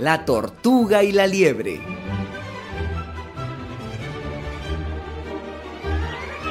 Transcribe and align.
La 0.00 0.24
tortuga 0.24 1.02
y 1.02 1.12
la 1.12 1.26
liebre. 1.26 1.78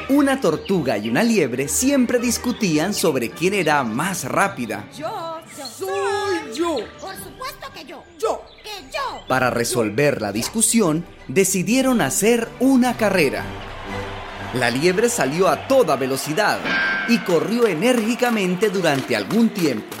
Una 0.08 0.40
tortuga 0.40 0.96
y 0.96 1.10
una 1.10 1.24
liebre 1.24 1.66
siempre 1.66 2.20
discutían 2.20 2.94
sobre 2.94 3.30
quién 3.30 3.54
era 3.54 3.82
más 3.82 4.22
rápida. 4.22 4.88
Yo, 4.96 5.40
Soy 5.76 6.54
yo. 6.54 6.76
Por 7.00 7.16
supuesto 7.16 7.66
que 7.74 7.84
yo. 7.86 8.04
Yo. 8.20 8.40
Que 8.62 8.88
yo. 8.92 9.26
Para 9.26 9.50
resolver 9.50 10.22
la 10.22 10.30
discusión, 10.30 11.04
decidieron 11.26 12.02
hacer 12.02 12.48
una 12.60 12.96
carrera. 12.96 13.42
La 14.54 14.70
liebre 14.70 15.08
salió 15.08 15.48
a 15.48 15.66
toda 15.66 15.96
velocidad 15.96 16.60
y 17.08 17.18
corrió 17.18 17.66
enérgicamente 17.66 18.70
durante 18.70 19.16
algún 19.16 19.48
tiempo. 19.48 19.96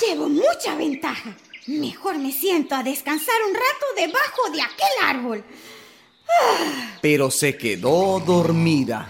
Llevo 0.00 0.28
mucha 0.28 0.74
ventaja. 0.76 1.36
Mejor 1.66 2.18
me 2.18 2.32
siento 2.32 2.74
a 2.74 2.82
descansar 2.82 3.36
un 3.48 3.54
rato 3.54 3.86
debajo 3.96 4.50
de 4.52 4.62
aquel 4.62 5.16
árbol. 5.16 5.44
pero 7.00 7.30
se 7.30 7.56
quedó 7.56 8.20
dormida. 8.20 9.06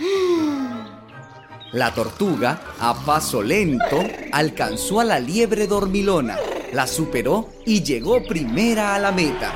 La 1.72 1.94
tortuga, 1.94 2.74
a 2.78 2.94
paso 3.06 3.42
lento, 3.42 4.04
alcanzó 4.32 5.00
a 5.00 5.04
la 5.04 5.18
liebre 5.18 5.66
dormilona, 5.66 6.36
la 6.72 6.86
superó 6.86 7.48
y 7.64 7.82
llegó 7.82 8.22
primera 8.22 8.94
a 8.94 8.98
la 8.98 9.12
meta. 9.12 9.54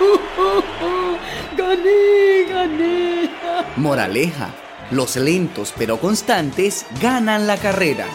Gané, 1.56 2.44
gané. 2.48 3.30
Moraleja, 3.76 4.54
los 4.90 5.16
lentos 5.16 5.74
pero 5.76 6.00
constantes 6.00 6.86
ganan 7.00 7.46
la 7.46 7.58
carrera. 7.58 8.06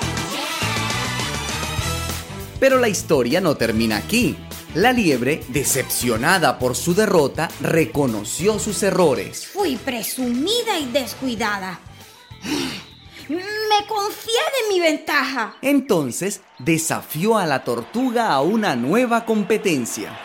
Pero 2.60 2.80
la 2.80 2.90
historia 2.90 3.42
no 3.42 3.56
termina 3.56 3.98
aquí. 3.98 4.36
La 4.74 4.92
liebre, 4.92 5.44
decepcionada 5.50 6.60
por 6.60 6.76
su 6.76 6.94
derrota, 6.94 7.50
reconoció 7.62 8.60
sus 8.60 8.84
errores. 8.84 9.48
Fui 9.48 9.76
presumida 9.78 10.78
y 10.80 10.86
descuidada. 10.92 11.80
Me 13.30 13.88
confié 13.88 14.34
de 14.34 14.74
mi 14.74 14.80
ventaja. 14.80 15.56
Entonces 15.62 16.42
desafió 16.60 17.38
a 17.38 17.46
la 17.46 17.64
tortuga 17.64 18.32
a 18.32 18.42
una 18.42 18.76
nueva 18.76 19.26
competencia. 19.26 20.18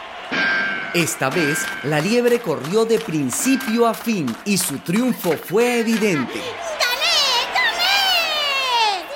Esta 0.94 1.30
vez, 1.30 1.58
la 1.84 2.00
liebre 2.00 2.40
corrió 2.40 2.84
de 2.84 2.98
principio 2.98 3.86
a 3.86 3.94
fin 3.94 4.26
y 4.44 4.58
su 4.58 4.78
triunfo 4.78 5.32
fue 5.32 5.80
evidente. 5.80 6.38
¡Gané! 6.38 7.54
¡Gané! 7.54 9.06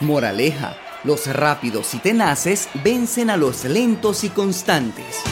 Moraleja, 0.00 0.76
los 1.06 1.26
rápidos 1.28 1.94
y 1.94 1.98
tenaces 1.98 2.68
vencen 2.82 3.30
a 3.30 3.36
los 3.36 3.64
lentos 3.64 4.24
y 4.24 4.28
constantes. 4.30 5.22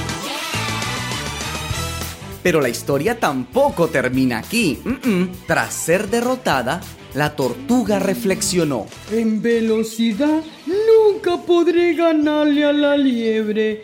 Pero 2.42 2.61
la 2.61 2.69
historia 2.69 3.19
tampoco 3.19 3.89
termina 3.89 4.39
aquí. 4.39 4.78
Tras 5.47 5.75
ser 5.75 6.08
derrotada, 6.08 6.81
la 7.14 7.34
tortuga 7.34 7.98
reflexionó. 7.98 8.86
En 9.11 9.42
velocidad 9.42 10.42
nunca 10.66 11.39
podré 11.39 11.94
ganarle 11.94 12.64
a 12.66 12.72
la 12.72 12.97
liebre. 12.97 13.83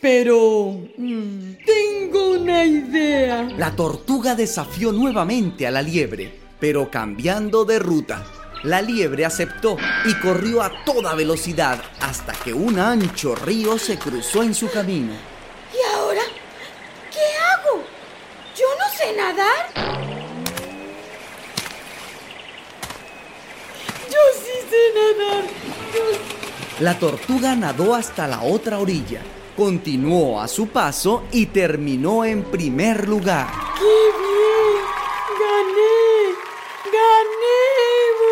Pero 0.00 0.80
mm, 0.96 1.38
tengo 1.66 2.30
una 2.32 2.64
idea. 2.64 3.42
La 3.56 3.76
tortuga 3.76 4.34
desafió 4.34 4.90
nuevamente 4.90 5.66
a 5.66 5.70
la 5.70 5.82
liebre, 5.82 6.32
pero 6.58 6.90
cambiando 6.90 7.64
de 7.64 7.78
ruta. 7.78 8.24
La 8.64 8.82
liebre 8.82 9.24
aceptó 9.24 9.76
y 10.04 10.14
corrió 10.14 10.62
a 10.62 10.84
toda 10.84 11.14
velocidad 11.14 11.80
hasta 12.00 12.32
que 12.32 12.52
un 12.52 12.78
ancho 12.78 13.36
río 13.36 13.78
se 13.78 13.98
cruzó 13.98 14.42
en 14.42 14.52
su 14.52 14.68
camino. 14.68 15.12
¿Y 15.72 15.94
ahora? 15.94 16.22
¿Qué 17.12 17.20
hago? 17.20 17.84
Yo 18.56 18.66
no 18.78 18.96
sé 18.96 19.16
nadar. 19.16 19.98
Yo 24.10 24.18
sí 24.42 24.66
sé 24.68 24.82
nadar. 24.94 25.44
Yo 25.94 26.84
La 26.84 26.98
tortuga 26.98 27.54
nadó 27.54 27.94
hasta 27.94 28.26
la 28.26 28.42
otra 28.42 28.80
orilla, 28.80 29.20
continuó 29.56 30.40
a 30.40 30.48
su 30.48 30.68
paso 30.68 31.24
y 31.30 31.46
terminó 31.46 32.24
en 32.24 32.42
primer 32.42 33.08
lugar. 33.08 33.48
¡Qué 33.78 34.07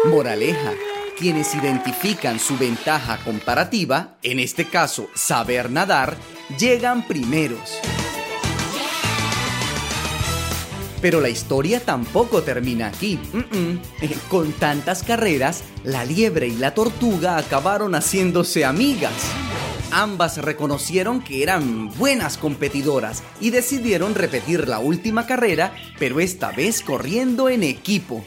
Moraleja, 0.07 0.73
quienes 1.19 1.55
identifican 1.55 2.39
su 2.39 2.57
ventaja 2.57 3.19
comparativa, 3.25 4.17
en 4.23 4.39
este 4.39 4.65
caso 4.65 5.09
saber 5.15 5.71
nadar, 5.71 6.17
llegan 6.59 7.07
primeros. 7.07 7.79
Pero 11.03 11.21
la 11.21 11.29
historia 11.29 11.81
tampoco 11.81 12.43
termina 12.43 12.87
aquí. 12.87 13.19
Con 14.29 14.53
tantas 14.53 15.03
carreras, 15.03 15.65
la 15.85 16.05
liebre 16.05 16.47
y 16.49 16.57
la 16.57 16.73
tortuga 16.73 17.37
acabaron 17.37 17.95
haciéndose 17.95 18.65
amigas. 18.65 19.13
Ambas 19.91 20.39
reconocieron 20.39 21.23
que 21.23 21.43
eran 21.43 21.89
buenas 21.97 22.39
competidoras 22.39 23.23
y 23.41 23.51
decidieron 23.51 24.15
repetir 24.15 24.69
la 24.69 24.79
última 24.79 25.27
carrera, 25.27 25.75
pero 25.99 26.21
esta 26.21 26.51
vez 26.53 26.81
corriendo 26.83 27.49
en 27.49 27.63
equipo. 27.63 28.25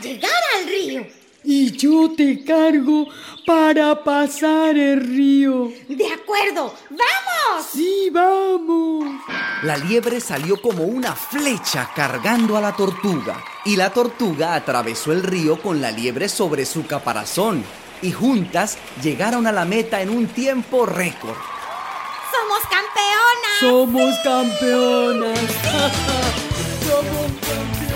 Llegar 0.00 0.42
al 0.56 0.66
río. 0.68 1.06
Y 1.44 1.70
yo 1.70 2.12
te 2.16 2.44
cargo 2.44 3.06
para 3.46 4.02
pasar 4.02 4.76
el 4.76 5.00
río. 5.00 5.72
De 5.88 6.12
acuerdo, 6.12 6.74
¡vamos! 6.90 7.66
Sí, 7.72 8.10
vamos. 8.12 9.06
La 9.62 9.76
liebre 9.76 10.20
salió 10.20 10.60
como 10.60 10.84
una 10.84 11.14
flecha 11.14 11.90
cargando 11.94 12.56
a 12.56 12.60
la 12.60 12.74
tortuga 12.76 13.42
y 13.64 13.76
la 13.76 13.92
tortuga 13.92 14.54
atravesó 14.54 15.12
el 15.12 15.22
río 15.22 15.60
con 15.62 15.80
la 15.80 15.90
liebre 15.90 16.28
sobre 16.28 16.66
su 16.66 16.86
caparazón 16.86 17.64
y 18.02 18.12
juntas 18.12 18.78
llegaron 19.02 19.46
a 19.46 19.52
la 19.52 19.64
meta 19.64 20.00
en 20.02 20.10
un 20.10 20.26
tiempo 20.26 20.86
récord. 20.86 21.36
¡Somos 22.30 22.60
campeonas! 22.70 23.58
Somos 23.60 24.18
campeonas. 24.22 25.38
Somos 25.62 25.92
¡Somos 26.88 27.32
campeonas! 27.40 27.87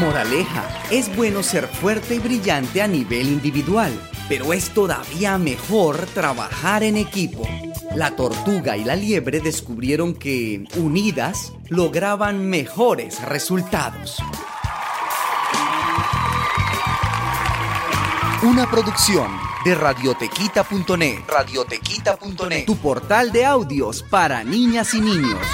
Moraleja, 0.00 0.66
es 0.90 1.14
bueno 1.14 1.42
ser 1.42 1.68
fuerte 1.68 2.14
y 2.14 2.20
brillante 2.20 2.80
a 2.80 2.88
nivel 2.88 3.28
individual, 3.28 3.92
pero 4.30 4.54
es 4.54 4.70
todavía 4.70 5.36
mejor 5.36 6.06
trabajar 6.14 6.82
en 6.82 6.96
equipo. 6.96 7.46
La 7.94 8.16
tortuga 8.16 8.78
y 8.78 8.84
la 8.84 8.96
liebre 8.96 9.40
descubrieron 9.40 10.14
que, 10.14 10.64
unidas, 10.76 11.52
lograban 11.68 12.48
mejores 12.48 13.20
resultados. 13.22 14.16
Una 18.42 18.70
producción 18.70 19.30
de 19.66 19.74
radiotequita.net. 19.74 21.18
Radiotequita.net. 21.28 22.64
Tu 22.64 22.76
portal 22.78 23.32
de 23.32 23.44
audios 23.44 24.02
para 24.02 24.44
niñas 24.44 24.94
y 24.94 25.02
niños. 25.02 25.46